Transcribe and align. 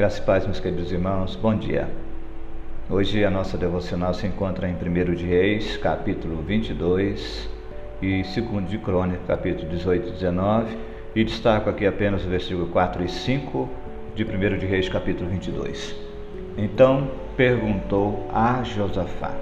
Graças 0.00 0.18
e 0.18 0.22
paz, 0.22 0.46
meus 0.46 0.58
queridos 0.58 0.90
irmãos, 0.90 1.36
bom 1.36 1.54
dia. 1.54 1.86
Hoje 2.88 3.22
a 3.22 3.30
nossa 3.30 3.58
devocional 3.58 4.14
se 4.14 4.26
encontra 4.26 4.66
em 4.66 4.72
1 4.72 5.14
de 5.14 5.26
Reis, 5.26 5.76
capítulo 5.76 6.40
22, 6.40 7.50
e 8.00 8.22
2 8.22 8.66
de 8.66 8.78
Crônica, 8.78 9.20
capítulo 9.26 9.68
18 9.68 10.08
e 10.08 10.12
19, 10.12 10.78
e 11.14 11.22
destaco 11.22 11.68
aqui 11.68 11.86
apenas 11.86 12.24
o 12.24 12.30
versículo 12.30 12.68
4 12.68 13.04
e 13.04 13.10
5 13.10 13.68
de 14.14 14.24
1 14.24 14.58
de 14.58 14.64
Reis, 14.64 14.88
capítulo 14.88 15.28
22. 15.28 15.94
Então 16.56 17.10
perguntou 17.36 18.26
a 18.32 18.62
Josafá: 18.62 19.34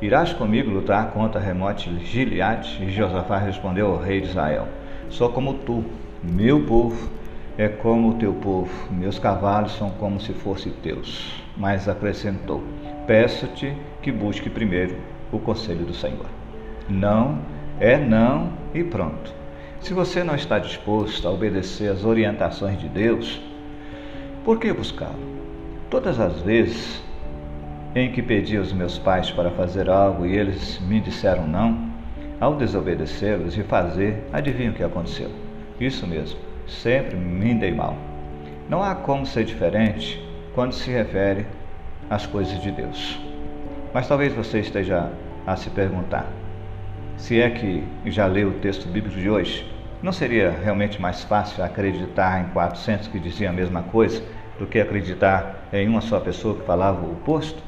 Irás 0.00 0.32
comigo 0.32 0.70
lutar 0.70 1.10
contra 1.10 1.40
Remote 1.40 1.92
Gileade? 2.04 2.80
E 2.80 2.92
Josafá 2.92 3.38
respondeu 3.38 3.88
ao 3.88 3.98
rei 3.98 4.20
de 4.20 4.28
Israel: 4.28 4.68
Sou 5.10 5.30
como 5.30 5.54
tu, 5.54 5.84
meu 6.22 6.64
povo 6.64 7.10
é 7.58 7.68
como 7.68 8.10
o 8.10 8.14
teu 8.14 8.34
povo, 8.34 8.70
meus 8.92 9.18
cavalos 9.18 9.72
são 9.76 9.90
como 9.90 10.20
se 10.20 10.32
fossem 10.32 10.72
teus. 10.82 11.42
Mas 11.56 11.88
acrescentou: 11.88 12.62
Peço-te 13.06 13.74
que 14.02 14.12
busque 14.12 14.50
primeiro 14.50 14.96
o 15.32 15.38
conselho 15.38 15.84
do 15.84 15.94
Senhor. 15.94 16.26
Não 16.88 17.38
é 17.80 17.96
não 17.96 18.52
e 18.74 18.84
pronto. 18.84 19.34
Se 19.80 19.94
você 19.94 20.24
não 20.24 20.34
está 20.34 20.58
disposto 20.58 21.26
a 21.26 21.30
obedecer 21.30 21.90
às 21.90 22.04
orientações 22.04 22.78
de 22.78 22.88
Deus, 22.88 23.40
por 24.44 24.58
que 24.58 24.72
buscá-lo? 24.72 25.36
Todas 25.90 26.18
as 26.18 26.40
vezes 26.40 27.02
em 27.94 28.12
que 28.12 28.22
pedi 28.22 28.56
aos 28.56 28.72
meus 28.72 28.98
pais 28.98 29.30
para 29.30 29.50
fazer 29.50 29.88
algo 29.88 30.26
e 30.26 30.36
eles 30.36 30.78
me 30.80 31.00
disseram 31.00 31.46
não, 31.46 31.90
ao 32.40 32.54
desobedecê-los 32.54 33.56
e 33.56 33.62
fazer, 33.62 34.22
adivinha 34.32 34.70
o 34.70 34.74
que 34.74 34.82
aconteceu? 34.82 35.30
Isso 35.80 36.06
mesmo, 36.06 36.38
sempre 36.66 37.16
me 37.16 37.54
dei 37.54 37.72
mal. 37.72 37.96
Não 38.68 38.82
há 38.82 38.94
como 38.94 39.24
ser 39.24 39.44
diferente 39.44 40.22
quando 40.54 40.72
se 40.72 40.90
refere 40.90 41.46
às 42.10 42.26
coisas 42.26 42.60
de 42.60 42.70
Deus. 42.70 43.20
Mas 43.92 44.08
talvez 44.08 44.32
você 44.32 44.60
esteja 44.60 45.10
a 45.46 45.56
se 45.56 45.70
perguntar: 45.70 46.26
se 47.16 47.40
é 47.40 47.48
que 47.50 47.84
já 48.06 48.26
leu 48.26 48.48
o 48.48 48.54
texto 48.54 48.88
bíblico 48.88 49.18
de 49.18 49.30
hoje, 49.30 49.70
não 50.02 50.12
seria 50.12 50.50
realmente 50.50 51.00
mais 51.00 51.22
fácil 51.24 51.64
acreditar 51.64 52.40
em 52.40 52.52
400 52.52 53.08
que 53.08 53.18
diziam 53.18 53.50
a 53.50 53.56
mesma 53.56 53.82
coisa 53.82 54.22
do 54.58 54.66
que 54.66 54.78
acreditar 54.78 55.68
em 55.72 55.88
uma 55.88 56.00
só 56.00 56.20
pessoa 56.20 56.56
que 56.56 56.66
falava 56.66 57.04
o 57.04 57.12
oposto? 57.12 57.62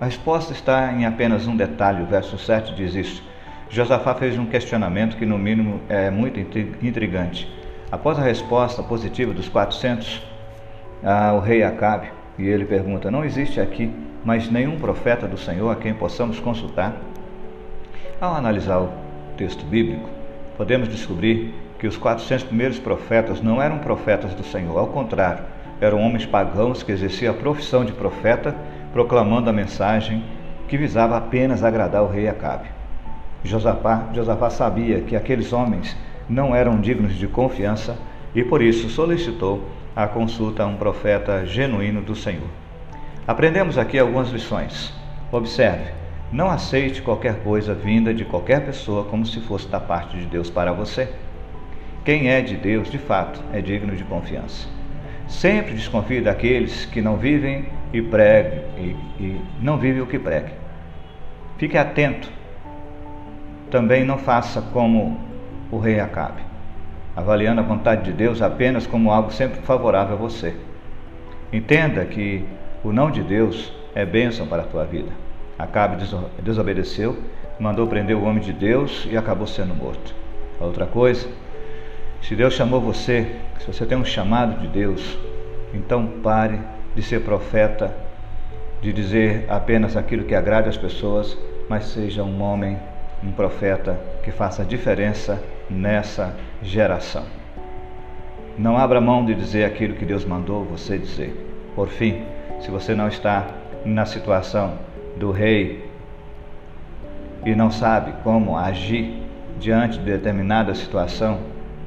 A 0.00 0.04
resposta 0.04 0.52
está 0.52 0.92
em 0.92 1.04
apenas 1.04 1.46
um 1.46 1.56
detalhe. 1.56 2.02
O 2.02 2.06
verso 2.06 2.38
7 2.38 2.74
diz 2.74 2.94
isso. 2.94 3.22
Josafá 3.68 4.14
fez 4.14 4.38
um 4.38 4.46
questionamento 4.46 5.16
que, 5.16 5.26
no 5.26 5.36
mínimo, 5.36 5.80
é 5.88 6.08
muito 6.10 6.38
intrigante. 6.40 7.52
Após 7.90 8.18
a 8.18 8.22
resposta 8.22 8.82
positiva 8.82 9.32
dos 9.32 9.48
400 9.48 10.22
ao 11.02 11.40
rei 11.40 11.62
Acabe, 11.62 12.08
e 12.38 12.46
ele 12.46 12.66
pergunta: 12.66 13.10
Não 13.10 13.24
existe 13.24 13.60
aqui 13.62 13.90
mais 14.22 14.50
nenhum 14.50 14.78
profeta 14.78 15.26
do 15.26 15.38
Senhor 15.38 15.70
a 15.70 15.76
quem 15.76 15.94
possamos 15.94 16.38
consultar? 16.38 16.94
Ao 18.20 18.34
analisar 18.34 18.80
o 18.80 18.90
texto 19.38 19.64
bíblico, 19.64 20.06
podemos 20.58 20.86
descobrir 20.86 21.54
que 21.78 21.86
os 21.86 21.96
400 21.96 22.44
primeiros 22.44 22.78
profetas 22.78 23.40
não 23.40 23.62
eram 23.62 23.78
profetas 23.78 24.34
do 24.34 24.44
Senhor, 24.44 24.76
ao 24.76 24.88
contrário, 24.88 25.44
eram 25.80 25.98
homens 26.02 26.26
pagãos 26.26 26.82
que 26.82 26.92
exerciam 26.92 27.32
a 27.32 27.38
profissão 27.38 27.86
de 27.86 27.92
profeta, 27.92 28.54
proclamando 28.92 29.48
a 29.48 29.52
mensagem 29.52 30.22
que 30.68 30.76
visava 30.76 31.16
apenas 31.16 31.64
agradar 31.64 32.02
o 32.02 32.08
rei 32.08 32.28
Acabe. 32.28 32.68
Josafá, 33.42 34.08
Josafá 34.12 34.50
sabia 34.50 35.00
que 35.00 35.16
aqueles 35.16 35.54
homens 35.54 35.96
não 36.28 36.54
eram 36.54 36.80
dignos 36.80 37.14
de 37.14 37.26
confiança 37.26 37.96
e 38.34 38.44
por 38.44 38.60
isso 38.62 38.88
solicitou 38.88 39.68
a 39.96 40.06
consulta 40.06 40.62
a 40.62 40.66
um 40.66 40.76
profeta 40.76 41.46
genuíno 41.46 42.02
do 42.02 42.14
Senhor. 42.14 42.48
Aprendemos 43.26 43.76
aqui 43.76 43.98
algumas 43.98 44.30
lições. 44.30 44.92
Observe: 45.32 45.92
não 46.30 46.50
aceite 46.50 47.02
qualquer 47.02 47.40
coisa 47.40 47.74
vinda 47.74 48.12
de 48.12 48.24
qualquer 48.24 48.64
pessoa 48.64 49.04
como 49.04 49.24
se 49.24 49.40
fosse 49.40 49.66
da 49.68 49.80
parte 49.80 50.16
de 50.16 50.26
Deus 50.26 50.50
para 50.50 50.72
você. 50.72 51.08
Quem 52.04 52.30
é 52.30 52.40
de 52.40 52.56
Deus, 52.56 52.90
de 52.90 52.98
fato, 52.98 53.42
é 53.52 53.60
digno 53.60 53.96
de 53.96 54.04
confiança. 54.04 54.68
Sempre 55.26 55.74
desconfie 55.74 56.20
daqueles 56.20 56.86
que 56.86 57.02
não 57.02 57.16
vivem 57.16 57.66
e 57.92 58.00
pregam 58.00 58.64
e, 58.78 58.96
e 59.20 59.40
não 59.60 59.76
vivem 59.78 60.00
o 60.00 60.06
que 60.06 60.18
pregam. 60.18 60.52
Fique 61.58 61.76
atento. 61.76 62.30
Também 63.70 64.04
não 64.04 64.16
faça 64.16 64.62
como 64.62 65.27
o 65.70 65.78
rei 65.78 66.00
Acabe, 66.00 66.42
avaliando 67.16 67.60
a 67.60 67.64
vontade 67.64 68.04
de 68.04 68.12
Deus 68.12 68.40
apenas 68.40 68.86
como 68.86 69.10
algo 69.10 69.32
sempre 69.32 69.60
favorável 69.62 70.14
a 70.14 70.18
você. 70.18 70.54
Entenda 71.52 72.04
que 72.04 72.44
o 72.84 72.92
não 72.92 73.10
de 73.10 73.22
Deus 73.22 73.72
é 73.94 74.04
bênção 74.04 74.46
para 74.46 74.62
a 74.62 74.66
tua 74.66 74.84
vida. 74.84 75.10
Acabe 75.58 75.96
desobedeceu, 76.42 77.18
mandou 77.58 77.86
prender 77.86 78.16
o 78.16 78.22
homem 78.22 78.42
de 78.42 78.52
Deus 78.52 79.06
e 79.10 79.16
acabou 79.16 79.46
sendo 79.46 79.74
morto. 79.74 80.14
Outra 80.60 80.86
coisa, 80.86 81.28
se 82.22 82.34
Deus 82.36 82.54
chamou 82.54 82.80
você, 82.80 83.36
se 83.58 83.66
você 83.66 83.86
tem 83.86 83.96
um 83.96 84.04
chamado 84.04 84.60
de 84.60 84.68
Deus, 84.68 85.18
então 85.74 86.06
pare 86.22 86.58
de 86.94 87.02
ser 87.02 87.20
profeta, 87.20 87.94
de 88.80 88.92
dizer 88.92 89.46
apenas 89.48 89.96
aquilo 89.96 90.24
que 90.24 90.34
agrade 90.34 90.68
as 90.68 90.76
pessoas, 90.76 91.36
mas 91.68 91.84
seja 91.86 92.22
um 92.22 92.42
homem, 92.42 92.78
um 93.22 93.32
profeta 93.32 93.98
que 94.22 94.30
faça 94.30 94.64
diferença 94.64 95.42
nessa 95.68 96.34
geração. 96.62 97.24
Não 98.56 98.76
abra 98.76 99.00
mão 99.00 99.24
de 99.24 99.34
dizer 99.34 99.64
aquilo 99.64 99.94
que 99.94 100.04
Deus 100.04 100.24
mandou 100.24 100.64
você 100.64 100.98
dizer. 100.98 101.46
Por 101.74 101.88
fim, 101.88 102.22
se 102.60 102.70
você 102.70 102.94
não 102.94 103.08
está 103.08 103.46
na 103.84 104.04
situação 104.04 104.78
do 105.16 105.30
rei 105.30 105.88
e 107.44 107.54
não 107.54 107.70
sabe 107.70 108.12
como 108.24 108.56
agir 108.56 109.22
diante 109.58 109.98
de 109.98 110.04
determinada 110.04 110.74
situação, 110.74 111.38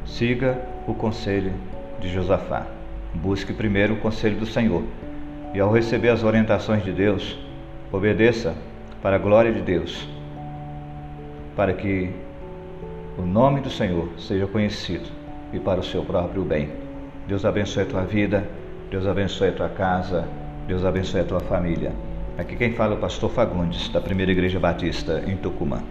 siga 0.06 0.58
o 0.88 0.94
conselho 0.94 1.53
de 2.00 2.09
Josafá. 2.09 2.66
Busque 3.14 3.53
primeiro 3.53 3.96
o 3.96 3.97
conselho 3.97 4.38
do 4.38 4.46
Senhor 4.46 4.84
e, 5.53 5.59
ao 5.59 5.72
receber 5.72 6.09
as 6.09 6.24
orientações 6.24 6.84
de 6.84 6.91
Deus, 6.91 7.38
obedeça 7.91 8.56
para 9.02 9.18
a 9.18 9.20
glória 9.20 9.52
de 9.52 9.62
Deus, 9.62 10.08
para 11.56 11.74
que 11.74 12.10
o 13.18 13.22
nome 13.22 13.62
do 13.62 13.70
Senhor 13.70 14.10
seja 14.18 14.48
conhecido 14.48 15.10
e 15.54 15.60
para 15.60 15.80
o 15.80 15.84
seu 15.84 16.04
próprio 16.04 16.44
bem. 16.44 16.70
Deus 17.28 17.46
abençoe 17.46 17.84
a 17.84 17.86
tua 17.86 18.04
vida, 18.04 18.48
Deus 18.90 19.06
abençoe 19.06 19.50
a 19.50 19.54
tua 19.54 19.70
casa, 19.70 20.28
Deus 20.68 20.84
abençoe 20.86 21.22
a 21.22 21.26
tua 21.26 21.40
família. 21.42 21.92
Aqui 22.38 22.56
quem 22.56 22.74
fala 22.74 22.94
é 22.94 22.98
o 22.98 23.00
pastor 23.00 23.30
Fagundes, 23.30 23.90
da 23.90 24.02
Primeira 24.02 24.32
Igreja 24.32 24.60
Batista 24.60 25.24
em 25.28 25.36
Tucumã. 25.38 25.84